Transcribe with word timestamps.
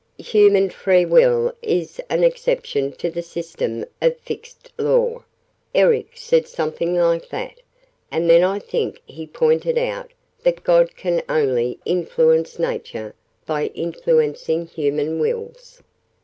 "Human 0.17 0.71
Free 0.71 1.05
Will 1.05 1.53
is 1.61 2.01
an 2.09 2.23
exception 2.23 2.91
to 2.93 3.11
the 3.11 3.21
system 3.21 3.85
of 4.01 4.17
fixed 4.17 4.71
Law. 4.79 5.23
Eric 5.75 6.13
said 6.15 6.47
something 6.47 6.95
like 6.97 7.29
that. 7.29 7.61
And 8.09 8.27
then 8.27 8.43
I 8.43 8.57
think 8.57 8.99
he 9.05 9.27
pointed 9.27 9.77
out 9.77 10.09
that 10.41 10.63
God 10.63 10.95
can 10.95 11.21
only 11.29 11.77
influence 11.85 12.57
Nature 12.57 13.13
by 13.45 13.67
influencing 13.75 14.65
Human 14.65 15.19
Wills. 15.19 15.83